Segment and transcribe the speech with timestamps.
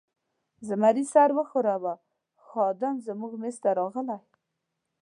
[0.67, 1.93] زمري سر و ښوراوه،
[2.45, 4.19] خادم زموږ مېز ته راغلی.